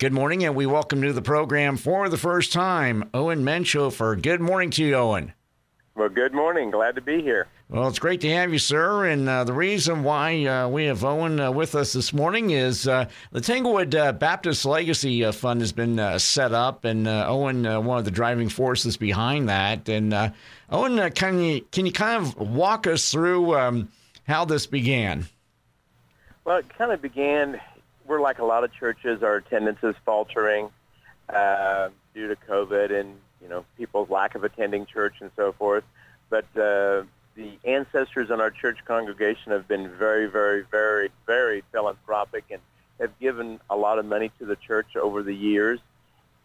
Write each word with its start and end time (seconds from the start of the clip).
Good 0.00 0.14
morning, 0.14 0.44
and 0.44 0.56
we 0.56 0.64
welcome 0.64 1.02
to 1.02 1.12
the 1.12 1.20
program 1.20 1.76
for 1.76 2.08
the 2.08 2.16
first 2.16 2.54
time 2.54 3.10
Owen 3.12 3.44
Menchhofer. 3.44 4.22
Good 4.22 4.40
morning 4.40 4.70
to 4.70 4.82
you, 4.82 4.94
Owen. 4.94 5.34
Well, 5.94 6.08
good 6.08 6.32
morning. 6.32 6.70
Glad 6.70 6.94
to 6.94 7.02
be 7.02 7.20
here. 7.20 7.48
Well, 7.68 7.86
it's 7.86 7.98
great 7.98 8.22
to 8.22 8.30
have 8.30 8.50
you, 8.50 8.58
sir. 8.58 9.04
And 9.04 9.28
uh, 9.28 9.44
the 9.44 9.52
reason 9.52 10.02
why 10.02 10.46
uh, 10.46 10.68
we 10.68 10.86
have 10.86 11.04
Owen 11.04 11.38
uh, 11.38 11.52
with 11.52 11.74
us 11.74 11.92
this 11.92 12.14
morning 12.14 12.48
is 12.48 12.88
uh, 12.88 13.10
the 13.30 13.42
Tanglewood 13.42 13.94
uh, 13.94 14.12
Baptist 14.12 14.64
Legacy 14.64 15.22
uh, 15.22 15.32
Fund 15.32 15.60
has 15.60 15.70
been 15.70 16.18
set 16.18 16.54
up, 16.54 16.86
and 16.86 17.06
Owen, 17.06 17.64
one 17.84 17.98
of 17.98 18.06
the 18.06 18.10
driving 18.10 18.48
forces 18.48 18.96
behind 18.96 19.50
that. 19.50 19.86
And 19.90 20.32
Owen, 20.70 21.12
can 21.12 21.40
you 21.40 21.60
can 21.72 21.84
you 21.84 21.92
kind 21.92 22.24
of 22.24 22.38
walk 22.38 22.86
us 22.86 23.12
through 23.12 23.54
um, 23.54 23.90
how 24.26 24.46
this 24.46 24.66
began? 24.66 25.26
Well, 26.46 26.56
it 26.56 26.70
kind 26.70 26.90
of 26.90 27.02
began 27.02 27.60
we're 28.10 28.20
like 28.20 28.40
a 28.40 28.44
lot 28.44 28.64
of 28.64 28.72
churches. 28.72 29.22
Our 29.22 29.36
attendance 29.36 29.78
is 29.84 29.94
faltering 30.04 30.68
uh, 31.28 31.90
due 32.12 32.26
to 32.26 32.34
COVID 32.34 32.90
and 32.90 33.14
you 33.40 33.48
know 33.48 33.64
people's 33.78 34.10
lack 34.10 34.34
of 34.34 34.42
attending 34.42 34.84
church 34.84 35.14
and 35.20 35.30
so 35.36 35.52
forth. 35.52 35.84
But 36.28 36.44
uh, 36.56 37.04
the 37.36 37.52
ancestors 37.64 38.30
in 38.30 38.40
our 38.40 38.50
church 38.50 38.78
congregation 38.84 39.52
have 39.52 39.68
been 39.68 39.88
very, 39.88 40.26
very, 40.26 40.62
very, 40.62 41.10
very 41.24 41.62
philanthropic 41.70 42.44
and 42.50 42.60
have 42.98 43.16
given 43.20 43.60
a 43.70 43.76
lot 43.76 44.00
of 44.00 44.04
money 44.04 44.32
to 44.40 44.44
the 44.44 44.56
church 44.56 44.96
over 44.96 45.22
the 45.22 45.34
years. 45.34 45.78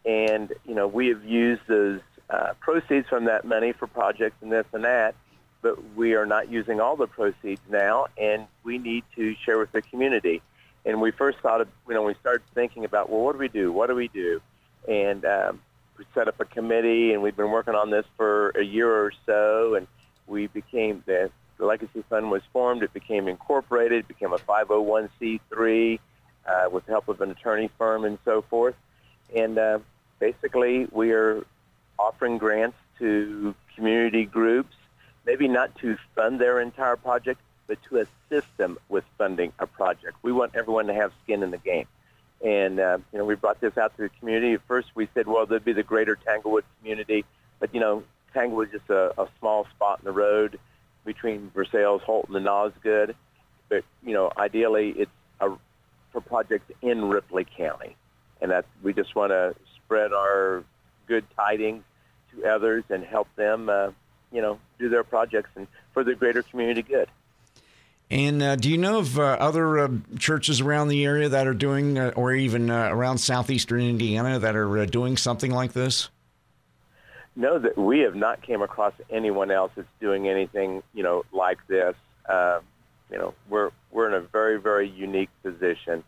And 0.05 0.53
you 0.67 0.75
know 0.75 0.87
we 0.87 1.07
have 1.07 1.25
used 1.25 1.63
those 1.67 2.01
uh, 2.29 2.53
proceeds 2.59 3.09
from 3.09 3.25
that 3.25 3.43
money 3.43 3.73
for 3.73 3.87
projects 3.87 4.37
and 4.41 4.51
this 4.51 4.67
and 4.71 4.83
that. 4.83 5.15
But 5.63 5.95
we 5.95 6.13
are 6.13 6.27
not 6.27 6.51
using 6.51 6.79
all 6.79 6.95
the 6.95 7.07
proceeds 7.07 7.61
now, 7.67 8.05
and 8.19 8.45
we 8.63 8.77
need 8.77 9.03
to 9.15 9.33
share 9.43 9.57
with 9.57 9.71
the 9.71 9.81
community 9.81 10.43
and 10.85 11.01
we 11.01 11.11
first 11.11 11.39
thought 11.39 11.61
of, 11.61 11.67
you 11.87 11.95
know, 11.95 12.03
we 12.03 12.13
started 12.21 12.43
thinking 12.53 12.85
about, 12.85 13.09
well, 13.09 13.21
what 13.21 13.33
do 13.33 13.39
we 13.39 13.47
do? 13.47 13.71
What 13.71 13.87
do 13.87 13.95
we 13.95 14.07
do? 14.07 14.39
And 14.87 15.25
um, 15.25 15.61
we 15.97 16.05
set 16.13 16.27
up 16.27 16.39
a 16.39 16.45
committee, 16.45 17.13
and 17.13 17.23
we've 17.23 17.35
been 17.35 17.51
working 17.51 17.73
on 17.73 17.89
this 17.89 18.05
for 18.15 18.49
a 18.49 18.63
year 18.63 18.91
or 18.91 19.11
so, 19.25 19.75
and 19.75 19.87
we 20.27 20.47
became, 20.47 21.03
the, 21.07 21.31
the 21.57 21.65
Legacy 21.65 22.03
Fund 22.07 22.29
was 22.29 22.43
formed. 22.53 22.83
It 22.83 22.93
became 22.93 23.27
incorporated, 23.27 24.07
became 24.07 24.31
a 24.31 24.37
501c3 24.37 25.99
uh, 26.45 26.69
with 26.71 26.85
the 26.85 26.91
help 26.91 27.07
of 27.07 27.19
an 27.21 27.31
attorney 27.31 27.69
firm 27.79 28.05
and 28.05 28.19
so 28.23 28.43
forth. 28.43 28.75
And 29.35 29.57
uh, 29.57 29.79
basically, 30.19 30.87
we 30.91 31.13
are 31.13 31.43
offering 31.97 32.37
grants 32.37 32.77
to 32.99 33.55
community 33.75 34.25
groups, 34.25 34.75
maybe 35.25 35.47
not 35.47 35.75
to 35.79 35.97
fund 36.13 36.39
their 36.39 36.61
entire 36.61 36.95
project, 36.95 37.41
but 37.67 37.77
to 37.89 37.97
assist 37.97 38.47
them 38.57 38.77
with 38.89 39.03
funding 39.17 39.51
a 39.59 39.67
project. 39.67 40.17
We 40.21 40.31
want 40.31 40.55
everyone 40.55 40.87
to 40.87 40.93
have 40.93 41.11
skin 41.23 41.43
in 41.43 41.51
the 41.51 41.57
game. 41.57 41.87
And, 42.43 42.79
uh, 42.79 42.97
you 43.11 43.19
know, 43.19 43.25
we 43.25 43.35
brought 43.35 43.59
this 43.59 43.77
out 43.77 43.95
to 43.97 44.03
the 44.03 44.09
community. 44.19 44.53
At 44.53 44.61
first 44.67 44.89
we 44.93 45.07
said, 45.13 45.27
well, 45.27 45.45
there'd 45.45 45.65
be 45.65 45.73
the 45.73 45.83
greater 45.83 46.15
Tanglewood 46.15 46.63
community. 46.79 47.25
But, 47.59 47.73
you 47.73 47.79
know, 47.79 48.03
Tanglewood 48.33 48.67
is 48.67 48.79
just 48.79 48.89
a, 48.89 49.19
a 49.19 49.27
small 49.39 49.65
spot 49.75 49.99
in 49.99 50.05
the 50.05 50.11
road 50.11 50.59
between 51.05 51.49
Versailles, 51.55 51.99
Holton, 52.03 52.35
and 52.35 52.47
Osgood. 52.47 53.15
But, 53.69 53.83
you 54.03 54.13
know, 54.13 54.31
ideally 54.37 54.89
it's 54.91 55.11
a, 55.39 55.51
for 56.11 56.21
projects 56.21 56.71
in 56.81 57.05
Ripley 57.05 57.45
County. 57.45 57.95
And 58.41 58.51
that 58.51 58.65
we 58.83 58.93
just 58.93 59.15
want 59.15 59.31
to 59.31 59.55
spread 59.75 60.13
our 60.13 60.63
good 61.07 61.23
tidings 61.35 61.83
to 62.31 62.45
others 62.45 62.83
and 62.89 63.03
help 63.03 63.27
them, 63.35 63.69
uh, 63.69 63.91
you 64.31 64.41
know, 64.41 64.59
do 64.77 64.89
their 64.89 65.03
projects 65.03 65.49
and 65.55 65.67
for 65.93 66.03
the 66.03 66.13
greater 66.13 66.43
community 66.43 66.81
good. 66.81 67.07
And 68.11 68.41
uh, 68.43 68.55
do 68.55 68.69
you 68.69 68.77
know 68.77 68.99
of 68.99 69.17
uh, 69.17 69.23
other 69.39 69.79
uh, 69.79 69.89
churches 70.19 70.61
around 70.61 70.89
the 70.89 71.03
area 71.03 71.27
that 71.29 71.47
are 71.47 71.55
doing, 71.55 71.97
uh, 71.97 72.11
or 72.15 72.33
even 72.33 72.69
uh, 72.69 72.89
around 72.91 73.17
southeastern 73.17 73.81
Indiana, 73.81 74.37
that 74.37 74.55
are 74.55 74.79
uh, 74.79 74.85
doing 74.85 75.17
something 75.17 75.51
like 75.51 75.73
this? 75.73 76.09
No, 77.35 77.57
that 77.57 77.77
we 77.77 77.99
have 77.99 78.15
not 78.15 78.43
came 78.43 78.61
across 78.61 78.93
anyone 79.09 79.49
else 79.49 79.71
that's 79.75 79.87
doing 79.99 80.29
anything, 80.29 80.83
you 80.93 81.03
know, 81.03 81.25
like 81.33 81.57
this. 81.67 81.95
Um, 82.29 82.61
you 83.11 83.17
know, 83.17 83.33
we're 83.49 83.71
we're 83.91 84.07
in 84.07 84.13
a 84.13 84.21
very 84.21 84.59
very 84.59 84.87
unique 84.89 85.29
position, 85.43 86.03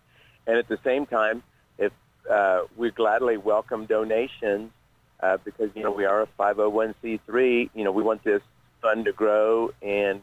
and 0.45 0.57
at 0.57 0.67
the 0.67 0.79
same 0.83 1.05
time, 1.05 1.43
if 1.77 1.91
we 2.77 2.91
gladly 2.91 3.37
welcome 3.37 3.85
donations 3.85 4.71
because 5.43 5.69
you 5.75 5.83
know 5.83 5.91
we 5.91 6.05
are 6.05 6.21
a 6.21 6.27
501c3. 6.39 7.69
You 7.73 7.83
know, 7.83 7.91
we 7.91 8.03
want 8.03 8.23
this 8.23 8.41
fund 8.81 9.05
to 9.05 9.11
grow 9.11 9.71
and 9.81 10.21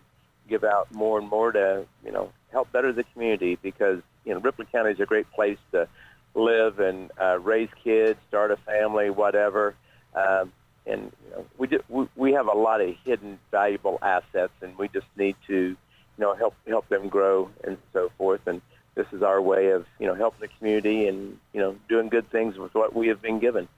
give 0.48 0.64
out 0.64 0.92
more 0.94 1.18
and 1.18 1.28
more 1.28 1.52
to 1.52 1.86
you 2.04 2.12
know 2.12 2.32
help 2.52 2.70
better 2.72 2.92
the 2.92 3.04
community 3.04 3.58
because 3.62 4.00
you 4.24 4.34
know 4.34 4.40
Ripley 4.40 4.66
County 4.66 4.90
is 4.90 5.00
a 5.00 5.06
great 5.06 5.30
place 5.32 5.58
to 5.72 5.88
live 6.34 6.80
and 6.80 7.10
uh, 7.20 7.38
raise 7.38 7.68
kids, 7.82 8.18
start 8.28 8.50
a 8.50 8.56
family, 8.56 9.10
whatever. 9.10 9.74
Um, 10.14 10.52
and 10.86 11.12
you 11.24 11.30
know, 11.30 11.46
we, 11.58 11.68
just, 11.68 11.84
we 11.88 12.06
we 12.16 12.32
have 12.32 12.46
a 12.46 12.52
lot 12.52 12.80
of 12.80 12.94
hidden 13.04 13.38
valuable 13.50 13.98
assets, 14.02 14.52
and 14.60 14.76
we 14.76 14.88
just 14.88 15.06
need 15.16 15.36
to 15.46 15.54
you 15.54 15.76
know 16.18 16.34
help 16.34 16.54
help 16.66 16.88
them 16.88 17.08
grow 17.08 17.50
and 17.64 17.78
so 17.92 18.10
forth. 18.18 18.46
And 18.46 18.60
this 18.94 19.06
is 19.12 19.22
our 19.22 19.40
way 19.40 19.70
of 19.70 19.86
you 19.98 20.06
know 20.06 20.14
helping 20.14 20.40
the 20.40 20.48
community 20.58 21.06
and 21.06 21.38
you 21.52 21.60
know 21.60 21.76
doing 21.88 22.08
good 22.08 22.30
things 22.30 22.58
with 22.58 22.74
what 22.74 22.94
we 22.94 23.08
have 23.08 23.22
been 23.22 23.38
given. 23.38 23.68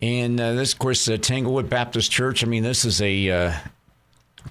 And 0.00 0.40
uh, 0.40 0.52
this, 0.52 0.72
of 0.72 0.78
course, 0.78 1.08
uh, 1.08 1.16
Tanglewood 1.16 1.68
Baptist 1.68 2.10
Church. 2.10 2.44
I 2.44 2.46
mean, 2.46 2.62
this 2.62 2.84
is 2.84 3.00
a 3.00 3.30
uh, 3.30 3.52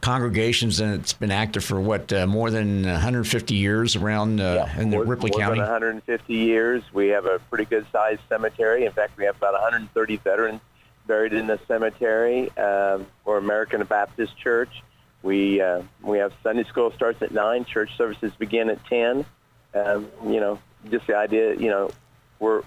congregations, 0.04 0.82
and 0.82 0.94
it's 0.94 1.14
been 1.14 1.32
active 1.32 1.64
for 1.64 1.80
what 1.80 2.12
uh, 2.12 2.28
more 2.28 2.52
than 2.52 2.84
150 2.84 3.56
years 3.56 3.96
around 3.96 4.42
uh, 4.42 4.66
yeah, 4.68 4.82
in 4.82 4.90
the 4.90 4.98
more, 4.98 5.06
Ripley 5.06 5.32
more 5.32 5.40
County. 5.40 5.60
Than 5.60 5.70
150 5.70 6.34
years. 6.34 6.84
We 6.94 7.08
have 7.08 7.26
a 7.26 7.40
pretty 7.50 7.64
good 7.64 7.88
sized 7.90 8.20
cemetery. 8.28 8.86
In 8.86 8.92
fact, 8.92 9.18
we 9.18 9.24
have 9.24 9.38
about 9.38 9.54
130 9.54 10.18
veterans 10.18 10.60
buried 11.08 11.32
in 11.32 11.48
the 11.48 11.58
cemetery. 11.70 12.56
Um, 12.58 13.08
we're 13.24 13.38
American 13.38 13.82
Baptist 13.86 14.38
Church. 14.38 14.84
We 15.22 15.62
uh, 15.62 15.84
we 16.02 16.18
have 16.18 16.34
Sunday 16.44 16.66
school 16.66 16.92
starts 16.92 17.22
at 17.22 17.32
nine. 17.32 17.64
Church 17.64 17.96
services 17.98 18.34
begin 18.38 18.70
at 18.70 18.86
10. 18.88 19.26
Um, 19.74 20.10
you 20.26 20.42
know, 20.42 20.60
just 20.92 21.08
the 21.08 21.16
idea. 21.16 21.56
You 21.56 21.70
know, 21.70 21.92
we're 22.40 22.64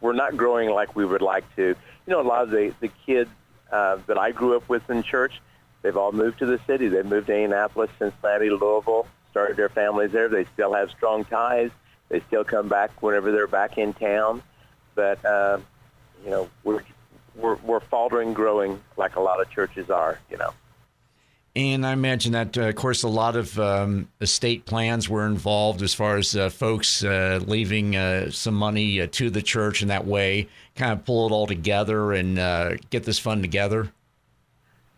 we're 0.00 0.12
not 0.12 0.36
growing 0.36 0.70
like 0.70 0.96
we 0.96 1.04
would 1.04 1.22
like 1.22 1.44
to. 1.54 1.62
You 1.62 1.76
know, 2.08 2.20
a 2.20 2.26
lot 2.26 2.42
of 2.42 2.50
the 2.50 2.74
the 2.80 2.90
kids 3.06 3.30
uh, 3.70 3.98
that 4.08 4.18
I 4.18 4.32
grew 4.32 4.56
up 4.56 4.68
with 4.68 4.90
in 4.90 5.04
church 5.04 5.40
They've 5.82 5.96
all 5.96 6.12
moved 6.12 6.38
to 6.40 6.46
the 6.46 6.60
city. 6.66 6.88
They've 6.88 7.06
moved 7.06 7.28
to 7.28 7.34
Indianapolis, 7.34 7.90
Cincinnati, 7.98 8.50
Louisville, 8.50 9.06
started 9.30 9.56
their 9.56 9.68
families 9.68 10.12
there. 10.12 10.28
They 10.28 10.44
still 10.52 10.74
have 10.74 10.90
strong 10.90 11.24
ties. 11.24 11.70
They 12.08 12.20
still 12.28 12.44
come 12.44 12.68
back 12.68 13.02
whenever 13.02 13.32
they're 13.32 13.46
back 13.46 13.78
in 13.78 13.94
town. 13.94 14.42
But, 14.94 15.24
uh, 15.24 15.58
you 16.24 16.30
know, 16.30 16.50
we're, 16.64 16.82
we're, 17.34 17.54
we're 17.56 17.80
faltering 17.80 18.34
growing 18.34 18.80
like 18.96 19.16
a 19.16 19.20
lot 19.20 19.40
of 19.40 19.50
churches 19.50 19.88
are, 19.90 20.18
you 20.30 20.36
know. 20.36 20.52
And 21.56 21.84
I 21.84 21.92
imagine 21.92 22.32
that, 22.32 22.56
uh, 22.56 22.62
of 22.62 22.76
course, 22.76 23.02
a 23.02 23.08
lot 23.08 23.34
of 23.34 23.58
um, 23.58 24.08
estate 24.20 24.66
plans 24.66 25.08
were 25.08 25.26
involved 25.26 25.82
as 25.82 25.92
far 25.92 26.16
as 26.16 26.36
uh, 26.36 26.48
folks 26.48 27.02
uh, 27.02 27.40
leaving 27.44 27.96
uh, 27.96 28.30
some 28.30 28.54
money 28.54 29.00
uh, 29.00 29.08
to 29.12 29.30
the 29.30 29.42
church 29.42 29.82
in 29.82 29.88
that 29.88 30.06
way, 30.06 30.48
kind 30.76 30.92
of 30.92 31.04
pull 31.04 31.26
it 31.26 31.32
all 31.32 31.48
together 31.48 32.12
and 32.12 32.38
uh, 32.38 32.76
get 32.90 33.02
this 33.02 33.18
fund 33.18 33.42
together. 33.42 33.90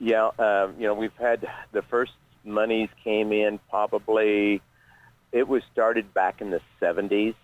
Yeah, 0.03 0.31
um, 0.37 0.75
you 0.81 0.89
know, 0.89 0.95
we've 0.95 1.17
had 1.17 1.47
the 1.71 1.83
first 1.83 2.11
monies 2.43 2.89
came 3.05 3.33
in 3.33 3.61
probably, 3.71 4.61
it 5.31 5.47
was 5.47 5.63
started 5.71 6.13
back 6.13 6.41
in 6.41 6.51
the 6.51 6.61
70s. 6.81 7.37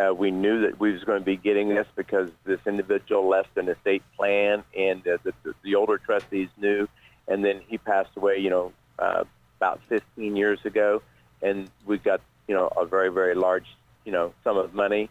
Uh, 0.00 0.14
we 0.14 0.30
knew 0.30 0.62
that 0.62 0.80
we 0.80 0.92
was 0.92 1.04
going 1.04 1.18
to 1.18 1.24
be 1.24 1.36
getting 1.36 1.68
this 1.68 1.86
because 1.94 2.30
this 2.46 2.58
individual 2.66 3.28
left 3.28 3.54
an 3.58 3.68
estate 3.68 4.02
plan 4.16 4.64
and 4.74 5.06
uh, 5.06 5.18
the, 5.24 5.34
the, 5.42 5.54
the 5.62 5.74
older 5.74 5.98
trustees 5.98 6.48
knew. 6.56 6.88
And 7.28 7.44
then 7.44 7.60
he 7.68 7.76
passed 7.76 8.16
away, 8.16 8.38
you 8.38 8.48
know, 8.48 8.72
uh, 8.98 9.24
about 9.58 9.82
15 9.90 10.36
years 10.36 10.60
ago. 10.64 11.02
And 11.42 11.68
we 11.84 11.98
got, 11.98 12.22
you 12.48 12.54
know, 12.54 12.72
a 12.78 12.86
very, 12.86 13.12
very 13.12 13.34
large, 13.34 13.66
you 14.06 14.12
know, 14.12 14.32
sum 14.42 14.56
of 14.56 14.72
money. 14.72 15.10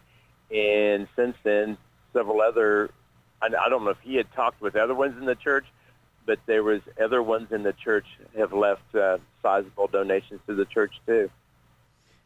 And 0.50 1.06
since 1.14 1.36
then, 1.44 1.78
several 2.12 2.40
other, 2.40 2.90
I, 3.40 3.46
I 3.46 3.68
don't 3.68 3.84
know 3.84 3.90
if 3.90 4.00
he 4.02 4.16
had 4.16 4.26
talked 4.32 4.60
with 4.60 4.74
other 4.74 4.94
ones 4.94 5.16
in 5.16 5.24
the 5.24 5.36
church, 5.36 5.66
but 6.26 6.38
there 6.46 6.62
was 6.62 6.80
other 7.02 7.22
ones 7.22 7.52
in 7.52 7.62
the 7.62 7.72
church 7.72 8.06
have 8.36 8.52
left 8.52 8.94
uh, 8.94 9.18
sizable 9.42 9.86
donations 9.88 10.40
to 10.46 10.54
the 10.54 10.64
church 10.66 10.94
too. 11.06 11.30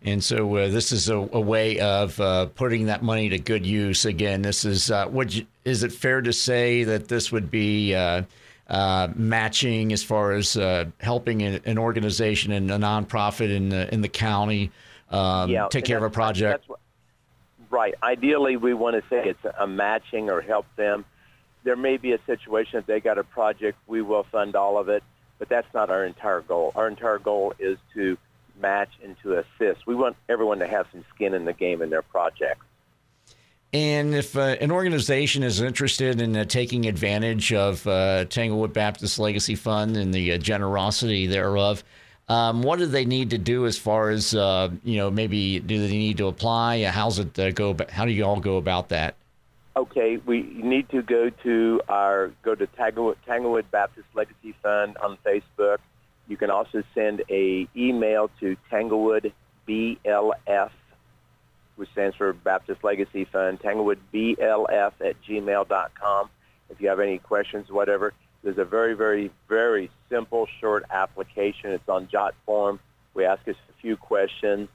And 0.03 0.23
so 0.23 0.55
uh, 0.55 0.69
this 0.69 0.93
is 0.93 1.09
a, 1.09 1.17
a 1.17 1.41
way 1.41 1.81
of 1.81 2.21
uh, 2.21 2.47
putting 2.47 2.87
that 2.87 3.03
money 3.03 3.29
to 3.31 3.39
good 3.39 3.67
use. 3.67 4.05
Again, 4.05 4.43
this 4.43 4.65
is 4.65 4.91
uh, 4.91 5.09
would 5.11 5.35
you, 5.35 5.47
is 5.65 5.83
it 5.83 5.93
fair 5.93 6.21
to 6.21 6.33
say 6.33 6.85
that 6.85 7.09
this 7.09 7.33
would 7.33 7.51
be 7.51 7.95
uh, 7.95 8.23
uh, 8.69 9.09
matching 9.17 9.93
as 9.93 10.05
far 10.05 10.33
as 10.33 10.57
uh, 10.57 10.85
helping 11.01 11.43
an, 11.43 11.79
organization 11.79 12.53
and 12.53 12.71
a 12.71 12.77
nonprofit 12.77 13.51
in 13.51 13.71
the 13.71 13.93
in 13.93 14.01
the 14.01 14.09
county 14.09 14.71
um, 15.11 15.51
yeah, 15.51 15.67
take 15.69 15.85
care 15.85 15.97
of 15.97 16.05
a 16.05 16.11
project? 16.11 16.69
What, 16.69 16.79
right. 17.71 17.95
Ideally, 18.03 18.57
we 18.57 18.75
want 18.75 18.95
to 18.95 19.09
say 19.09 19.29
it's 19.29 19.57
a 19.59 19.67
matching 19.67 20.31
or 20.31 20.41
help 20.41 20.67
them 20.77 21.05
there 21.69 21.77
may 21.77 21.99
be 21.99 22.13
a 22.13 22.19
situation 22.25 22.79
if 22.79 22.87
they 22.87 22.99
got 22.99 23.19
a 23.19 23.25
project, 23.25 23.77
we 23.87 24.01
will 24.01 24.25
fund 24.33 24.57
all 24.57 24.79
of 24.79 24.89
it, 24.89 25.05
but 25.39 25.51
that's 25.51 25.67
not 25.75 25.91
our 25.91 26.03
entire 26.07 26.41
goal. 26.41 26.73
Our 26.75 26.89
entire 26.89 27.19
goal 27.19 27.53
is 27.59 27.77
to 27.93 28.17
match 28.59 28.89
and 29.05 29.15
to 29.23 29.35
assist. 29.35 29.87
We 29.87 29.95
want 29.95 30.17
everyone 30.31 30.61
to 30.61 30.67
have 30.67 30.87
some 30.91 31.05
skin 31.15 31.35
in 31.35 31.45
the 31.45 31.53
game 31.53 31.83
in 31.83 31.91
their 31.91 32.01
projects. 32.01 32.65
And 33.75 34.15
if 34.15 34.35
uh, 34.35 34.57
an 34.63 34.71
organization 34.71 35.43
is 35.43 35.61
interested 35.61 36.23
in 36.23 36.35
uh, 36.35 36.47
taking 36.47 36.87
advantage 36.87 37.53
of 37.53 37.87
uh, 37.87 38.25
Tanglewood 38.25 38.73
Baptist 38.73 39.19
Legacy 39.19 39.55
Fund 39.55 39.99
and 39.99 40.15
the 40.15 40.33
uh, 40.33 40.39
generosity 40.39 41.27
thereof, 41.27 41.85
um, 42.29 42.63
what 42.63 42.79
do 42.79 42.87
they 42.87 43.05
need 43.05 43.29
to 43.29 43.39
do 43.39 43.67
as 43.67 43.77
far 43.77 44.09
as 44.09 44.35
uh, 44.35 44.71
you 44.85 44.97
know? 44.97 45.11
Maybe 45.11 45.61
do 45.61 45.87
they 45.87 45.93
need 45.93 46.17
to 46.17 46.29
apply? 46.29 46.85
How's 46.85 47.19
it 47.19 47.39
uh, 47.39 47.51
go? 47.51 47.77
How 47.91 48.07
do 48.07 48.11
you 48.11 48.25
all 48.25 48.41
go 48.41 48.57
about 48.57 48.89
that? 48.89 49.17
Okay, 49.79 50.17
we 50.17 50.43
need 50.43 50.89
to 50.89 51.03
go 51.03 51.31
to 51.45 51.81
our 51.89 52.33
go 52.43 52.57
to 52.57 52.67
Tanglewood, 52.67 53.17
Tanglewood 53.25 53.71
Baptist 53.71 54.09
Legacy 54.13 54.53
Fund 54.61 54.97
on 54.97 55.17
Facebook. 55.25 55.79
You 56.27 56.37
can 56.37 56.51
also 56.51 56.83
send 56.97 57.23
a 57.31 57.69
email 57.77 58.29
to 58.41 58.57
Tanglewood 58.71 59.33
BLF 59.69 60.71
which 61.77 61.91
stands 61.93 62.17
for 62.17 62.33
Baptist 62.33 62.83
Legacy 62.83 63.25
Fund, 63.25 63.61
Tanglewood 63.61 64.01
BLF 64.13 64.93
at 65.01 65.15
gmail.com. 65.23 66.31
If 66.71 66.81
you 66.81 66.89
have 66.89 66.99
any 66.99 67.19
questions, 67.19 67.71
whatever, 67.71 68.13
there's 68.43 68.59
a 68.59 68.65
very, 68.65 68.95
very, 68.95 69.31
very 69.49 69.89
simple, 70.11 70.49
short 70.61 70.85
application. 70.91 71.71
It's 71.71 71.89
on 71.89 72.09
Jot 72.09 72.35
form. 72.45 72.81
We 73.15 73.25
ask 73.25 73.47
us 73.47 73.55
a 73.71 73.81
few 73.81 73.97
questions. 73.97 74.69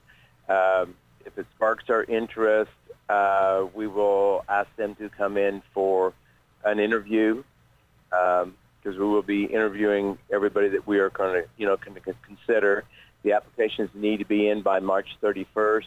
Um, 0.47 0.95
if 1.25 1.37
it 1.37 1.45
sparks 1.55 1.89
our 1.89 2.05
interest, 2.05 2.71
uh, 3.13 3.67
we 3.73 3.87
will 3.87 4.43
ask 4.47 4.73
them 4.75 4.95
to 4.95 5.09
come 5.09 5.37
in 5.37 5.61
for 5.73 6.13
an 6.63 6.79
interview 6.79 7.43
because 8.09 8.43
um, 8.43 8.99
we 8.99 9.05
will 9.05 9.21
be 9.21 9.45
interviewing 9.45 10.17
everybody 10.31 10.69
that 10.69 10.87
we 10.87 10.99
are 10.99 11.09
going 11.09 11.43
to, 11.43 11.49
you 11.57 11.65
know, 11.65 11.77
going 11.77 11.95
to 11.95 12.13
consider. 12.25 12.83
The 13.23 13.33
applications 13.33 13.89
need 13.93 14.17
to 14.17 14.25
be 14.25 14.47
in 14.47 14.61
by 14.61 14.79
March 14.79 15.07
31st 15.21 15.85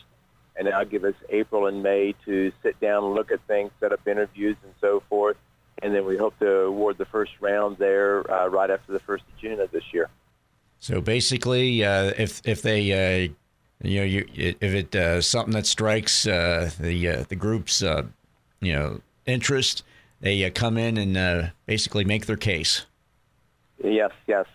and 0.57 0.67
that'll 0.67 0.87
give 0.87 1.05
us 1.05 1.15
April 1.29 1.67
and 1.67 1.83
May 1.83 2.15
to 2.25 2.53
sit 2.63 2.81
down 2.81 3.05
and 3.05 3.15
look 3.15 3.31
at 3.31 3.41
things, 3.47 3.71
set 3.81 3.93
up 3.93 4.07
interviews 4.07 4.57
and 4.63 4.73
so 4.81 5.03
forth. 5.09 5.37
And 5.83 5.95
then 5.95 6.07
we 6.07 6.17
hope 6.17 6.39
to 6.39 6.61
award 6.63 6.97
the 6.97 7.05
first 7.05 7.33
round 7.41 7.77
there 7.77 8.31
uh, 8.31 8.49
right 8.49 8.71
after 8.71 8.93
the 8.93 9.01
first 9.01 9.25
of 9.25 9.39
June 9.39 9.61
of 9.61 9.71
this 9.71 9.85
year. 9.93 10.09
So 10.79 11.01
basically, 11.01 11.85
uh, 11.85 12.13
if 12.17 12.41
if 12.47 12.63
they 12.63 13.27
uh, 13.27 13.29
you 13.83 14.01
know 14.01 14.05
you, 14.05 14.27
if 14.35 14.75
it 14.75 14.95
uh, 14.97 15.21
something 15.21 15.53
that 15.55 15.67
strikes 15.67 16.27
uh, 16.27 16.71
the 16.81 17.09
uh, 17.09 17.25
the 17.29 17.37
group's 17.37 17.83
you 17.83 18.73
know 18.73 19.01
interest, 19.27 19.83
they 20.21 20.49
come 20.51 20.79
in 20.79 20.97
and 20.97 21.53
basically 21.67 22.05
make 22.05 22.27
their 22.27 22.37
case. 22.37 22.87
Yes, 23.83 24.13
yes. 24.27 24.47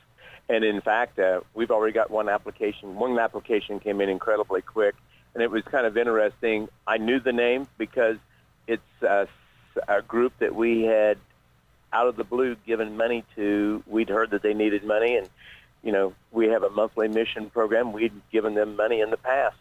And 0.50 0.66
in 0.66 0.82
fact, 0.82 1.20
we've 1.54 1.72
already 1.72 1.94
got 1.94 2.12
one 2.12 2.28
application. 2.28 2.96
One 2.96 3.18
application 3.18 3.80
came 3.80 4.02
in 4.02 4.10
incredibly 4.10 4.62
quick 4.62 4.96
and 5.34 5.44
it 5.44 5.50
was 5.50 5.64
kind 5.64 5.86
of 5.86 5.98
interesting. 5.98 6.68
I 6.88 6.98
knew 6.98 7.20
the 7.20 7.32
name 7.32 7.68
because 7.78 8.18
it's 8.68 8.82
a, 9.02 9.28
a 9.88 10.02
group 10.02 10.34
that 10.40 10.54
we 10.54 10.84
had 10.84 11.18
out 11.94 12.08
of 12.08 12.16
the 12.16 12.24
blue 12.24 12.56
given 12.66 12.98
money 12.98 13.24
to. 13.36 13.84
We'd 13.88 14.10
heard 14.10 14.32
that 14.32 14.42
they 14.42 14.54
needed 14.54 14.84
money, 14.84 15.16
and 15.16 15.30
you 15.84 15.92
know 15.92 16.14
we 16.32 16.48
have 16.48 16.64
a 16.64 16.70
monthly 16.70 17.08
mission 17.08 17.50
program. 17.50 17.94
We'd 17.94 18.14
given 18.32 18.56
them 18.56 18.76
money 18.76 19.02
in 19.02 19.10
the 19.10 19.18
past 19.18 19.58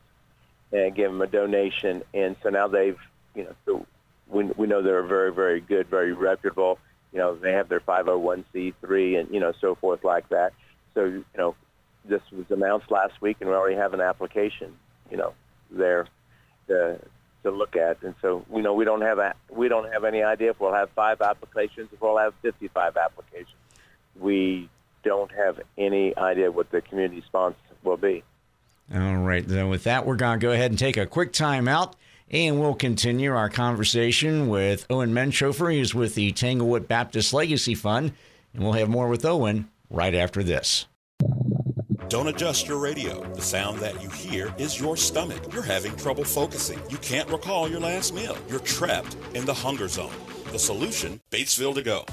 and 0.72 0.94
gave 0.94 1.10
them 1.10 1.20
a 1.20 1.26
donation, 1.26 2.02
and 2.14 2.36
so 2.42 2.50
now 2.50 2.68
they've 2.68 2.98
you 3.34 3.44
know 3.44 3.54
so 3.64 3.86
we 4.28 4.44
we 4.44 4.66
know 4.66 4.82
they're 4.82 5.02
very 5.02 5.32
very 5.32 5.60
good, 5.60 5.88
very 5.88 6.12
reputable. 6.12 6.78
You 7.12 7.18
know 7.18 7.34
they 7.34 7.52
have 7.52 7.68
their 7.68 7.80
501c3 7.80 9.20
and 9.20 9.34
you 9.34 9.40
know 9.40 9.52
so 9.60 9.74
forth 9.74 10.04
like 10.04 10.28
that. 10.28 10.52
So 10.94 11.04
you 11.04 11.24
know 11.36 11.54
this 12.04 12.22
was 12.32 12.46
announced 12.50 12.90
last 12.90 13.20
week, 13.20 13.38
and 13.40 13.48
we 13.48 13.54
already 13.54 13.76
have 13.76 13.94
an 13.94 14.00
application. 14.00 14.76
You 15.10 15.16
know 15.16 15.34
there 15.70 16.06
to 16.68 16.98
to 17.42 17.50
look 17.50 17.76
at. 17.76 18.02
And 18.02 18.14
so, 18.20 18.44
you 18.54 18.62
know, 18.62 18.74
we 18.74 18.84
don't 18.84 19.00
have 19.02 19.18
a, 19.18 19.34
we 19.50 19.68
don't 19.68 19.90
have 19.92 20.04
any 20.04 20.22
idea 20.22 20.50
if 20.50 20.60
we'll 20.60 20.74
have 20.74 20.90
five 20.90 21.20
applications, 21.20 21.88
if 21.92 22.00
we'll 22.00 22.18
have 22.18 22.34
55 22.42 22.96
applications. 22.96 23.56
We 24.18 24.68
don't 25.02 25.30
have 25.32 25.60
any 25.78 26.16
idea 26.16 26.50
what 26.50 26.70
the 26.70 26.80
community 26.80 27.20
response 27.20 27.56
will 27.82 27.96
be. 27.96 28.22
All 28.94 29.16
right. 29.16 29.46
Then 29.46 29.68
with 29.68 29.84
that, 29.84 30.04
we're 30.04 30.16
going 30.16 30.40
to 30.40 30.44
go 30.44 30.52
ahead 30.52 30.70
and 30.70 30.78
take 30.78 30.96
a 30.96 31.06
quick 31.06 31.32
time 31.32 31.68
out. 31.68 31.96
And 32.32 32.60
we'll 32.60 32.74
continue 32.74 33.34
our 33.34 33.48
conversation 33.48 34.48
with 34.48 34.86
Owen 34.88 35.12
Menchhofer. 35.12 35.72
He's 35.72 35.94
with 35.94 36.14
the 36.14 36.30
Tanglewood 36.30 36.86
Baptist 36.86 37.32
Legacy 37.32 37.74
Fund. 37.74 38.12
And 38.54 38.62
we'll 38.62 38.74
have 38.74 38.88
more 38.88 39.08
with 39.08 39.24
Owen 39.24 39.68
right 39.90 40.14
after 40.14 40.42
this. 40.42 40.86
Don't 42.08 42.28
adjust 42.28 42.66
your 42.66 42.78
radio. 42.78 43.22
The 43.34 43.42
sound 43.42 43.78
that 43.80 44.02
you 44.02 44.10
hear 44.10 44.52
is 44.58 44.80
your 44.80 44.96
stomach. 44.96 45.52
You're 45.52 45.62
having 45.62 45.94
trouble 45.96 46.24
focusing. 46.24 46.80
You 46.88 46.96
can't 46.98 47.28
recall 47.30 47.68
your 47.68 47.80
last 47.80 48.12
meal. 48.12 48.36
You're 48.48 48.58
trapped 48.60 49.16
in 49.34 49.44
the 49.44 49.54
hunger 49.54 49.86
zone. 49.86 50.10
The 50.50 50.58
solution 50.58 51.20
Batesville 51.30 51.74
to 51.76 51.82
go. 51.82 52.04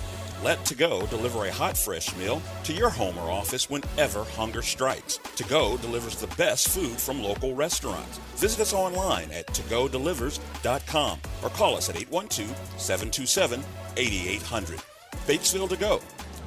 Let 0.44 0.63
To 0.66 0.75
Go 0.75 1.06
deliver 1.07 1.45
a 1.45 1.51
hot, 1.51 1.75
fresh 1.75 2.16
meal 2.16 2.42
to 2.63 2.74
your 2.74 2.89
home 2.89 3.18
or 3.18 3.31
office 3.31 3.69
whenever 3.69 4.24
hunger 4.24 4.62
strikes. 4.62 5.18
To 5.36 5.44
Go 5.45 5.78
delivers 5.78 6.16
the 6.18 6.28
best 6.36 6.69
food 6.69 6.98
from 7.00 7.24
local 7.24 7.56
restaurants. 7.56 8.19
Visit 8.36 8.62
us 8.62 8.74
online 8.74 9.31
at 9.31 9.48
togodelivers.com 9.48 11.19
or 11.42 11.50
call 11.50 11.75
us 11.75 11.89
at 11.89 11.95
812 11.98 12.50
727 12.78 13.63
8800. 13.98 14.80
Batesville 15.25 15.69
To 15.69 15.78
Go. 15.78 16.00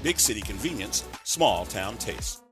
Big 0.03 0.21
city 0.21 0.41
convenience, 0.41 1.05
small 1.25 1.67
town 1.67 1.99
taste. 1.99 2.43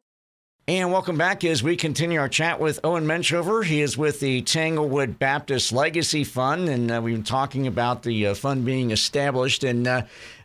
And 0.67 0.93
welcome 0.93 1.17
back 1.17 1.45
as 1.45 1.63
we 1.63 1.77
continue 1.77 2.21
our 2.21 2.29
chat 2.29 2.61
with 2.61 2.79
Owen 2.85 3.07
Menchhofer. 3.07 3.65
He 3.65 3.81
is 3.81 3.97
with 3.97 4.21
the 4.21 4.43
Tanglewood 4.43 5.19
Baptist 5.19 5.73
Legacy 5.73 6.25
Fund, 6.25 6.69
and 6.69 6.91
uh, 6.91 7.01
we've 7.03 7.15
been 7.15 7.23
talking 7.23 7.67
about 7.67 8.03
the 8.03 8.27
uh, 8.27 8.35
fund 8.35 8.67
being 8.67 8.91
established. 8.91 9.65
And 9.65 9.87
uh, 9.87 10.03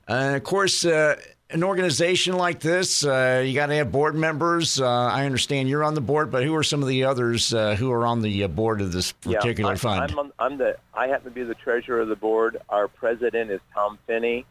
uh 0.08 0.34
of 0.36 0.44
course, 0.44 0.86
uh, 0.86 1.16
an 1.50 1.64
organization 1.64 2.36
like 2.36 2.60
this, 2.60 3.06
uh, 3.06 3.44
you 3.46 3.54
got 3.54 3.68
to 3.68 3.76
have 3.76 3.92
board 3.92 4.16
members. 4.16 4.82
I 4.82 5.26
understand 5.26 5.70
you're 5.70 5.84
on 5.84 5.94
the 5.94 6.02
board, 6.02 6.32
but 6.32 6.44
who 6.44 6.56
are 6.56 6.64
some 6.64 6.82
of 6.82 6.88
the 6.88 7.04
others 7.04 7.52
who 7.52 7.92
are 7.92 8.06
on 8.06 8.22
the 8.22 8.48
board 8.48 8.82
of 8.82 8.92
this 8.92 9.12
particular 9.12 9.72
yeah, 9.72 9.76
I, 9.76 9.78
fund? 9.78 10.12
I'm, 10.12 10.20
on, 10.20 10.32
I'm, 10.40 10.58
the. 10.58 10.78
I 10.94 11.08
happen 11.08 11.26
to 11.26 11.32
be 11.32 11.44
the 11.44 11.54
treasurer 11.54 12.02
of 12.02 12.08
the 12.08 12.16
board. 12.16 12.58
Our 12.70 12.88
president 12.88 13.52
is 13.52 13.62
Tom 13.74 14.00
Finney. 14.08 14.46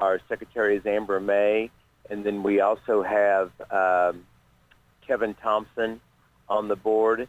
Our 0.00 0.20
secretary 0.28 0.76
is 0.76 0.84
Amber 0.84 1.20
May, 1.20 1.70
and 2.10 2.24
then 2.24 2.42
we 2.42 2.60
also 2.60 3.02
have. 3.02 3.52
Um, 3.70 4.24
Kevin 5.08 5.34
Thompson 5.42 6.00
on 6.48 6.68
the 6.68 6.76
board, 6.76 7.28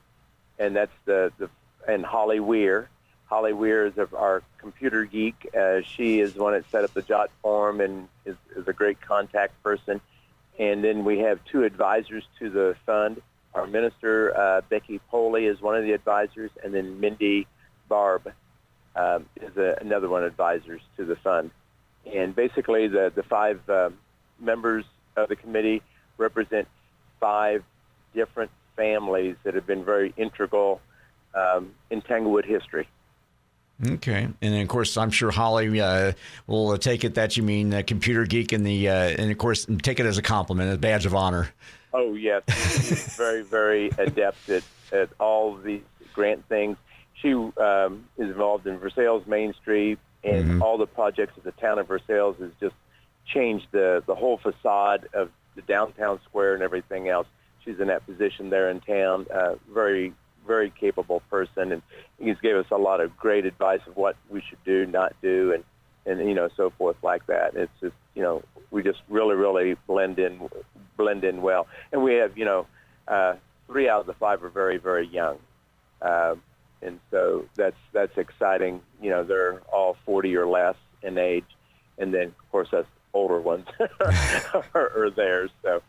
and 0.60 0.76
that's 0.76 0.92
the, 1.06 1.32
the 1.40 1.50
and 1.88 2.06
Holly 2.06 2.42
Weir. 2.42 2.90
Holly 3.30 3.54
Weir 3.54 3.86
is 3.86 3.94
our 4.14 4.42
computer 4.58 5.06
geek. 5.06 5.48
Uh, 5.56 5.82
she 5.82 6.20
is 6.20 6.34
the 6.34 6.42
one 6.42 6.54
that 6.54 6.70
set 6.72 6.84
up 6.84 6.94
the 6.96 7.04
Jot 7.04 7.30
form 7.44 7.80
and 7.80 8.08
is, 8.26 8.36
is 8.56 8.68
a 8.68 8.74
great 8.74 9.00
contact 9.02 9.62
person. 9.62 10.02
And 10.58 10.84
then 10.84 11.06
we 11.06 11.20
have 11.20 11.40
two 11.46 11.64
advisors 11.64 12.24
to 12.40 12.50
the 12.50 12.76
fund. 12.88 13.22
Our 13.54 13.68
minister, 13.68 14.36
uh, 14.36 14.62
Becky 14.68 15.00
Poley, 15.10 15.46
is 15.46 15.62
one 15.62 15.76
of 15.76 15.84
the 15.84 15.94
advisors, 15.94 16.52
and 16.64 16.74
then 16.74 17.00
Mindy 17.00 17.48
Barb 17.88 18.34
um, 18.96 19.28
is 19.40 19.56
a, 19.58 19.78
another 19.80 20.10
one 20.10 20.24
of 20.24 20.32
advisors 20.32 20.82
to 20.98 21.06
the 21.06 21.16
fund. 21.16 21.52
And 22.12 22.36
basically, 22.36 22.88
the, 22.88 23.12
the 23.14 23.24
five 23.24 23.62
uh, 23.70 23.92
members 24.40 24.86
of 25.16 25.30
the 25.30 25.36
committee 25.36 25.84
represent 26.18 26.68
five 27.20 27.64
different 28.14 28.52
families 28.76 29.36
that 29.44 29.54
have 29.54 29.68
been 29.68 29.86
very 29.86 30.14
integral 30.18 30.82
um, 31.36 31.74
in 31.90 32.02
Tanglewood 32.02 32.46
history. 32.46 32.88
Okay, 33.86 34.24
and 34.24 34.36
then 34.42 34.62
of 34.62 34.68
course 34.68 34.98
I'm 34.98 35.12
sure 35.12 35.32
Holly 35.32 35.80
uh, 35.80 36.14
will 36.48 36.78
take 36.78 37.04
it 37.04 37.16
that 37.16 37.38
you 37.38 37.44
mean 37.44 37.74
uh, 37.74 37.82
computer 37.86 38.26
geek 38.26 38.52
and 38.52 38.66
the 38.66 38.90
uh, 38.90 38.94
and 38.94 39.32
of 39.32 39.38
course 39.38 39.66
take 39.82 40.00
it 40.00 40.06
as 40.06 40.18
a 40.18 40.22
compliment, 40.22 40.74
a 40.74 40.78
badge 40.78 41.06
of 41.06 41.16
honor. 41.16 41.50
Oh 41.94 42.14
yes, 42.14 42.44
she's 42.48 43.16
very 43.16 43.42
very 43.42 43.88
adept 43.98 44.50
at, 44.50 44.64
at 44.92 45.10
all 45.20 45.56
these 45.56 45.82
grant 46.14 46.48
things. 46.50 46.78
She 47.22 47.34
um, 47.34 48.06
is 48.18 48.30
involved 48.30 48.68
in 48.68 48.78
Versailles 48.80 49.22
Main 49.28 49.54
Street 49.54 50.00
and 50.24 50.46
mm-hmm. 50.46 50.62
all 50.62 50.78
the 50.78 50.88
projects 50.88 51.38
of 51.38 51.44
the 51.44 51.52
town 51.54 51.80
of 51.80 51.88
Versailles 51.88 52.36
has 52.40 52.52
just 52.60 52.76
changed 53.26 53.68
the 53.72 54.04
the 54.06 54.16
whole 54.16 54.38
facade 54.38 55.08
of 55.14 55.32
the 55.56 55.62
downtown 55.62 56.20
square 56.28 56.54
and 56.54 56.64
everything 56.64 57.08
else 57.08 57.28
she's 57.64 57.80
in 57.80 57.88
that 57.88 58.06
position 58.06 58.50
there 58.50 58.70
in 58.70 58.82
town. 58.82 59.26
Uh, 59.34 59.56
very, 59.74 60.14
very 60.50 60.72
capable 60.72 61.22
person, 61.30 61.72
and 61.72 61.82
he's 62.18 62.40
gave 62.42 62.56
us 62.56 62.66
a 62.72 62.78
lot 62.78 63.00
of 63.00 63.16
great 63.16 63.46
advice 63.46 63.82
of 63.88 63.96
what 63.96 64.16
we 64.30 64.42
should 64.42 64.64
do, 64.66 64.86
not 64.86 65.16
do, 65.22 65.54
and 65.54 65.64
and 66.06 66.28
you 66.28 66.34
know 66.34 66.50
so 66.58 66.72
forth 66.72 66.98
like 67.04 67.26
that. 67.28 67.56
It's 67.56 67.72
just 67.80 67.96
you 68.16 68.24
know 68.24 68.44
we 68.72 68.84
just 68.84 69.00
really, 69.10 69.36
really 69.36 69.76
blend 69.88 70.20
in, 70.20 70.50
blend 70.98 71.24
in 71.24 71.42
well, 71.42 71.68
and 71.92 72.04
we 72.04 72.16
have 72.16 72.38
you 72.38 72.46
know 72.46 72.66
uh, 73.08 73.36
three 73.68 73.88
out 73.88 74.02
of 74.02 74.08
the 74.08 74.14
five 74.14 74.44
are 74.44 74.50
very, 74.50 74.78
very 74.78 75.08
young. 75.08 75.38
Uh, 76.02 76.36
and 76.82 77.00
so 77.12 77.46
that's 77.56 77.78
that's 77.94 78.18
exciting. 78.18 78.82
You 79.02 79.12
know, 79.12 79.24
they're 79.24 79.62
all 79.72 79.98
40 80.06 80.36
or 80.36 80.48
less 80.48 80.76
in 81.04 81.18
age, 81.18 81.46
and 81.98 82.14
then 82.14 82.28
of 82.28 82.52
course 82.52 82.74
us 82.74 82.86
older 83.14 83.40
ones 83.40 83.68
are, 84.74 84.92
are 85.04 85.12
there. 85.16 85.50
So, 85.62 85.82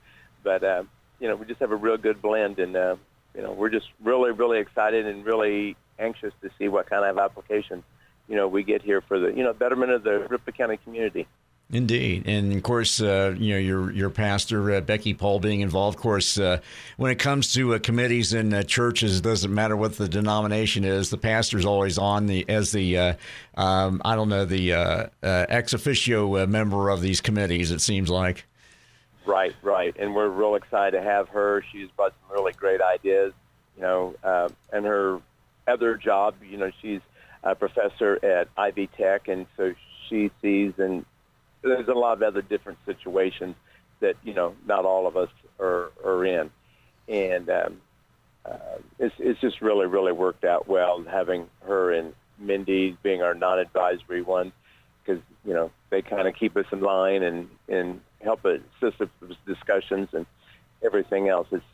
but 0.42 0.64
um, 0.64 0.88
you 1.18 1.28
know, 1.28 1.36
we 1.36 1.46
just 1.46 1.60
have 1.60 1.72
a 1.72 1.76
real 1.76 1.96
good 1.96 2.20
blend, 2.20 2.58
and 2.58 2.76
uh, 2.76 2.96
you 3.40 3.46
know, 3.46 3.52
we're 3.52 3.70
just 3.70 3.86
really, 4.04 4.32
really 4.32 4.58
excited 4.58 5.06
and 5.06 5.24
really 5.24 5.74
anxious 5.98 6.34
to 6.42 6.50
see 6.58 6.68
what 6.68 6.90
kind 6.90 7.06
of 7.06 7.16
application, 7.16 7.82
you 8.28 8.36
know 8.36 8.46
we 8.46 8.62
get 8.62 8.82
here 8.82 9.00
for 9.00 9.18
the 9.18 9.28
you 9.28 9.42
know 9.42 9.54
betterment 9.54 9.90
of 9.90 10.04
the 10.04 10.26
Ripley 10.28 10.52
County 10.52 10.78
community. 10.84 11.26
Indeed, 11.72 12.24
and 12.26 12.52
of 12.52 12.62
course, 12.62 13.00
uh, 13.00 13.34
you 13.38 13.54
know 13.54 13.58
your 13.58 13.92
your 13.92 14.10
pastor 14.10 14.72
uh, 14.74 14.80
Becky 14.82 15.14
Paul 15.14 15.40
being 15.40 15.60
involved. 15.60 15.96
Of 15.96 16.02
course, 16.02 16.38
uh, 16.38 16.60
when 16.98 17.12
it 17.12 17.18
comes 17.18 17.54
to 17.54 17.74
uh, 17.74 17.78
committees 17.78 18.34
in 18.34 18.52
uh, 18.52 18.62
churches, 18.62 19.18
it 19.18 19.22
doesn't 19.22 19.54
matter 19.54 19.74
what 19.74 19.96
the 19.96 20.06
denomination 20.06 20.84
is. 20.84 21.08
The 21.08 21.16
pastor's 21.16 21.64
always 21.64 21.96
on 21.96 22.26
the 22.26 22.46
as 22.46 22.72
the 22.72 22.98
uh, 22.98 23.14
um, 23.56 24.02
I 24.04 24.16
don't 24.16 24.28
know 24.28 24.44
the 24.44 25.10
ex 25.22 25.72
officio 25.72 26.46
member 26.46 26.90
of 26.90 27.00
these 27.00 27.22
committees. 27.22 27.70
It 27.70 27.80
seems 27.80 28.10
like. 28.10 28.44
Right, 29.30 29.54
right, 29.62 29.94
and 29.96 30.14
we're 30.14 30.28
real 30.28 30.56
excited 30.56 30.98
to 30.98 31.02
have 31.02 31.28
her. 31.28 31.64
She's 31.70 31.88
brought 31.90 32.14
some 32.20 32.36
really 32.36 32.52
great 32.52 32.80
ideas, 32.80 33.32
you 33.76 33.82
know, 33.82 34.14
and 34.72 34.84
her 34.84 35.20
other 35.68 35.96
job, 35.96 36.34
you 36.42 36.56
know, 36.56 36.70
she's 36.82 37.00
a 37.44 37.54
professor 37.54 38.18
at 38.24 38.48
Ivy 38.56 38.88
Tech, 38.88 39.28
and 39.28 39.46
so 39.56 39.74
she 40.08 40.30
sees 40.42 40.72
and 40.78 41.04
there's 41.62 41.88
a 41.88 41.92
lot 41.92 42.14
of 42.14 42.22
other 42.22 42.42
different 42.42 42.78
situations 42.86 43.54
that 44.00 44.16
you 44.24 44.34
know 44.34 44.54
not 44.66 44.84
all 44.84 45.06
of 45.06 45.16
us 45.16 45.28
are 45.58 45.92
are 46.04 46.24
in, 46.24 46.50
and 47.08 47.48
um, 47.50 47.80
uh, 48.44 48.78
it's 48.98 49.14
it's 49.18 49.40
just 49.40 49.60
really 49.60 49.86
really 49.86 50.12
worked 50.12 50.44
out 50.44 50.68
well 50.68 51.02
having 51.04 51.46
her 51.66 51.92
and 51.92 52.14
Mindy 52.38 52.96
being 53.02 53.22
our 53.22 53.34
non-advisory 53.34 54.22
ones 54.22 54.52
because 55.04 55.22
you 55.44 55.52
know 55.52 55.70
they 55.90 56.02
kind 56.02 56.26
of 56.26 56.34
keep 56.34 56.56
us 56.56 56.66
in 56.72 56.80
line 56.80 57.22
and 57.22 57.48
and 57.68 58.00
help 58.22 58.44
assist 58.44 58.98
with 58.98 59.10
discussions 59.46 60.08
and 60.12 60.26
everything 60.84 61.28
else. 61.28 61.48
It's 61.50 61.64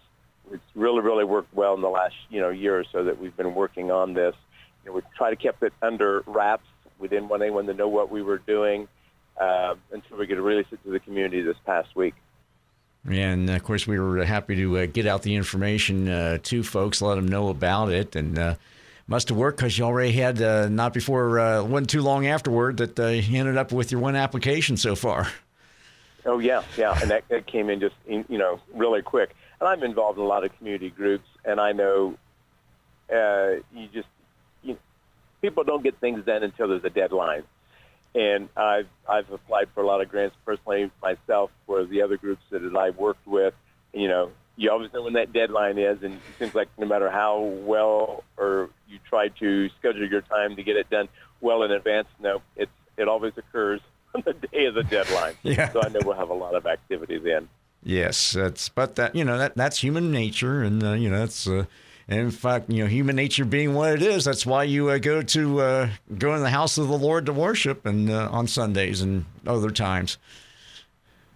it's 0.53 0.63
really 0.75 1.01
really 1.01 1.25
worked 1.25 1.53
well 1.55 1.75
in 1.75 1.81
the 1.81 1.89
last 1.89 2.15
you 2.31 2.41
know 2.41 2.51
year 2.51 2.79
or 2.79 2.85
so 2.93 3.05
that 3.05 3.21
we've 3.21 3.37
been 3.37 3.55
working 3.55 3.91
on 3.91 4.15
this. 4.15 4.35
You 4.85 4.91
know, 4.91 4.97
we 4.97 5.03
try 5.17 5.31
to 5.31 5.37
keep 5.37 5.63
it 5.63 5.73
under 5.83 6.23
wraps. 6.27 6.67
We 6.99 7.09
didn't 7.09 7.29
want 7.29 7.43
anyone 7.43 7.67
to 7.67 7.75
know 7.75 7.89
what 7.89 8.11
we 8.11 8.23
were 8.23 8.39
doing 8.39 8.89
uh, 9.41 9.75
until 9.93 10.17
we 10.19 10.27
could 10.27 10.39
release 10.39 10.67
it 10.71 10.83
to 10.85 10.91
the 10.91 11.01
community 11.01 11.43
this 11.43 11.57
past 11.67 11.95
week. 11.95 12.15
And 13.09 13.49
of 13.51 13.63
course, 13.63 13.87
we 13.87 13.99
were 13.99 14.25
happy 14.25 14.57
to 14.57 14.79
uh, 14.79 14.87
get 14.87 15.07
out 15.07 15.23
the 15.23 15.37
information 15.37 16.09
uh, 16.09 16.39
to 16.45 16.63
folks, 16.63 17.01
let 17.01 17.15
them 17.15 17.29
know 17.29 17.49
about 17.49 17.93
it, 17.93 18.17
and 18.17 18.39
uh, 18.39 18.55
must 19.07 19.29
have 19.29 19.39
worked 19.39 19.59
because 19.59 19.79
you 19.79 19.85
already 19.85 20.13
had 20.13 20.43
uh, 20.43 20.69
not 20.69 20.93
before 20.93 21.39
uh, 21.39 21.63
wasn't 21.63 21.91
too 21.91 22.03
long 22.03 22.27
afterward 22.27 22.79
that 22.79 22.99
uh, 22.99 23.07
you 23.07 23.39
ended 23.39 23.57
up 23.57 23.71
with 23.73 23.93
your 23.93 24.01
one 24.01 24.17
application 24.17 24.77
so 24.77 24.95
far. 24.95 25.29
Oh 26.27 26.39
yeah, 26.39 26.63
yeah, 26.77 26.99
and 27.01 27.11
that, 27.11 27.25
that 27.29 27.47
came 27.47 27.71
in 27.71 27.81
just 27.81 27.95
you 28.07 28.25
know 28.39 28.61
really 28.75 29.03
quick. 29.03 29.35
And 29.61 29.69
I'm 29.69 29.83
involved 29.83 30.19
in 30.19 30.25
a 30.25 30.29
lot 30.29 30.45
of 30.45 30.57
community 30.59 30.91
groups, 30.91 31.29
and 31.45 31.61
I 31.61 31.73
know 31.73 32.19
uh, 33.11 33.63
you 33.73 33.89
just 33.95 34.09
you, 34.63 34.77
people 35.41 35.65
don't 35.65 35.83
get 35.83 35.99
things 36.01 36.25
done 36.25 36.43
until 36.43 36.69
there's 36.69 36.85
a 36.85 36.91
deadline 36.91 37.45
and 38.17 38.49
I've 38.57 38.89
I've 39.09 39.31
applied 39.31 39.69
for 39.75 39.83
a 39.83 39.87
lot 39.87 40.01
of 40.01 40.09
grants 40.09 40.35
personally 40.45 40.91
myself 41.03 41.51
for 41.67 41.85
the 41.85 42.03
other 42.03 42.17
groups 42.17 42.43
that 42.51 42.63
I've 42.75 42.97
worked 42.97 43.27
with. 43.27 43.55
You 43.93 44.09
know, 44.09 44.31
you 44.57 44.71
always 44.71 44.93
know 44.93 45.03
when 45.03 45.13
that 45.13 45.33
deadline 45.33 45.79
is, 45.79 46.03
and 46.03 46.15
it 46.15 46.21
seems 46.39 46.55
like 46.55 46.69
no 46.79 46.87
matter 46.87 47.11
how 47.11 47.41
well 47.41 48.25
or 48.39 48.71
you 48.89 48.99
try 49.09 49.29
to 49.29 49.69
schedule 49.79 50.09
your 50.09 50.23
time 50.23 50.57
to 50.57 50.63
get 50.63 50.77
it 50.77 50.89
done 50.89 51.09
well 51.43 51.63
in 51.63 51.71
advance, 51.71 52.09
no, 52.19 52.41
it's 52.57 52.73
it 52.97 53.07
always 53.07 53.35
occurs 53.37 53.83
on 54.17 54.23
the 54.25 54.49
day 54.49 54.67
of 54.67 54.75
the 54.75 54.85
deadline. 54.85 55.35
yeah. 55.43 55.73
So 55.73 55.83
I 55.83 55.89
know 55.89 56.01
we'll 56.05 56.17
have 56.17 56.31
a 56.31 56.35
lot 56.35 56.55
of 56.55 56.67
activity 56.67 57.19
then. 57.19 57.49
Yes, 57.83 58.33
that's 58.33 58.69
but 58.69 58.97
that 58.97 59.15
you 59.15 59.25
know 59.25 59.39
that 59.39 59.57
that's 59.57 59.79
human 59.79 60.11
nature, 60.11 60.63
and 60.63 60.83
uh, 60.83 60.93
you 60.93 61.11
know 61.11 61.21
that's. 61.21 61.47
Uh, 61.47 61.67
and 62.09 62.21
in 62.21 62.31
fact, 62.31 62.71
you 62.71 62.85
know, 62.85 62.89
human 62.89 63.17
nature 63.17 63.45
being 63.45 63.75
what 63.75 63.93
it 63.95 64.01
is, 64.01 64.25
that's 64.25 64.47
why 64.47 64.63
you 64.63 64.91
uh, 64.91 64.99
go 64.99 65.23
to 65.23 65.61
uh, 65.61 65.89
go 66.17 66.37
in 66.37 66.43
the 66.43 66.51
house 66.51 66.79
of 66.79 66.87
the 66.87 66.97
Lord 66.97 67.27
to 67.27 67.33
worship, 67.33 67.85
and 67.85 68.09
uh, 68.09 68.29
on 68.31 68.47
Sundays 68.47 69.01
and 69.01 69.25
other 69.45 69.71
times. 69.71 70.17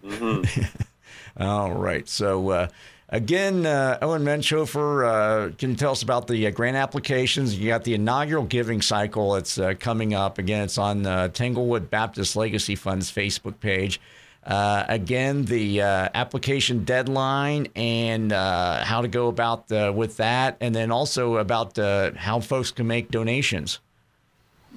Mm-hmm. 0.05 0.63
All 1.43 1.73
right. 1.73 2.09
So 2.09 2.51
uh, 2.51 2.69
again, 3.11 3.67
uh, 3.67 3.99
Owen 4.01 4.23
Menchhofer, 4.23 5.05
uh, 5.07 5.55
can 5.57 5.71
you 5.71 5.77
tell 5.77 5.93
us 5.93 6.03
about 6.03 6.27
the 6.27 6.51
grant 6.51 6.77
applications? 6.77 7.59
You 7.59 7.69
got 7.69 7.85
the 7.85 7.95
inaugural 7.95 8.45
giving 8.45 8.81
cycle. 8.81 9.35
It's 9.37 9.59
coming 9.79 10.15
up 10.15 10.39
again. 10.39 10.65
It's 10.65 10.79
on 10.79 11.05
Tanglewood 11.33 11.91
Baptist 11.91 12.37
Legacy 12.37 12.75
Fund's 12.75 13.13
Facebook 13.13 13.61
page. 13.61 14.01
Uh, 14.45 14.85
again, 14.89 15.45
the 15.45 15.83
uh, 15.83 16.09
application 16.15 16.85
deadline 16.85 17.69
and 17.77 18.33
uh, 18.33 18.83
how 18.83 19.03
to 19.03 19.09
go 19.09 19.29
about 19.29 19.71
uh, 19.71 19.93
with 19.95 20.17
that, 20.17 20.57
and 20.61 20.75
then 20.75 20.91
also 20.91 21.37
about 21.37 21.79
uh, 21.79 22.11
how 22.17 22.41
folks 22.41 22.71
can 22.71 22.87
make 22.87 23.11
donations. 23.11 23.81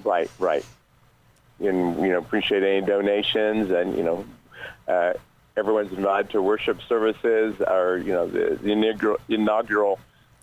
Right, 0.03 0.29
right. 0.37 0.65
And 1.59 2.01
you 2.01 2.09
know, 2.09 2.17
appreciate 2.17 2.63
any 2.63 2.85
donations, 2.85 3.71
and 3.71 3.95
you 3.95 4.03
know, 4.03 4.25
uh, 4.87 5.13
everyone's 5.55 5.91
invited 5.91 6.31
to 6.31 6.41
worship 6.41 6.79
services. 6.87 7.59
Our 7.61 7.97
you 7.97 8.13
know 8.13 8.27
the, 8.27 8.59
the 8.61 8.71
inaugural, 8.71 9.19
inaugural 9.29 9.99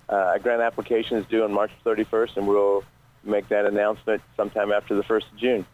grant 0.09 0.62
application 0.62 1.19
is 1.19 1.26
due 1.26 1.45
on 1.45 1.52
March 1.52 1.71
31st, 1.85 2.37
and 2.37 2.49
we'll 2.49 2.85
make 3.25 3.49
that 3.49 3.67
announcement 3.67 4.23
sometime 4.37 4.73
after 4.73 4.95
the 4.95 5.02
1st 5.02 5.33
of 5.33 5.38
June. 5.38 5.67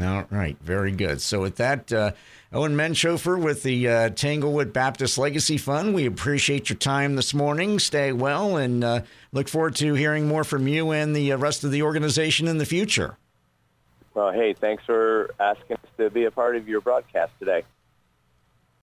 All 0.00 0.26
right, 0.30 0.56
very 0.60 0.92
good. 0.92 1.20
So 1.22 1.40
with 1.40 1.56
that, 1.56 1.90
uh, 1.92 2.12
Owen 2.52 2.76
Menchhofer 2.76 3.42
with 3.42 3.62
the 3.62 3.88
uh, 3.88 4.08
Tanglewood 4.10 4.72
Baptist 4.72 5.16
Legacy 5.16 5.56
Fund, 5.56 5.94
we 5.94 6.04
appreciate 6.04 6.68
your 6.68 6.76
time 6.76 7.16
this 7.16 7.32
morning. 7.32 7.78
Stay 7.78 8.12
well, 8.12 8.56
and 8.56 8.84
uh, 8.84 9.00
look 9.32 9.48
forward 9.48 9.76
to 9.76 9.94
hearing 9.94 10.28
more 10.28 10.44
from 10.44 10.68
you 10.68 10.90
and 10.90 11.16
the 11.16 11.32
uh, 11.32 11.38
rest 11.38 11.64
of 11.64 11.70
the 11.70 11.82
organization 11.82 12.48
in 12.48 12.58
the 12.58 12.66
future. 12.66 13.16
Well, 14.12 14.30
hey, 14.30 14.52
thanks 14.52 14.84
for 14.84 15.30
asking 15.40 15.76
us 15.76 15.90
to 15.96 16.10
be 16.10 16.24
a 16.24 16.30
part 16.30 16.56
of 16.56 16.68
your 16.68 16.82
broadcast 16.82 17.32
today. 17.38 17.62